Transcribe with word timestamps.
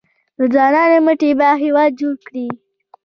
د 0.37 0.39
ځوانانو 0.53 0.97
مټې 1.05 1.29
به 1.39 1.49
هیواد 1.63 1.91
جوړ 1.99 2.15
کړي؟ 2.27 2.47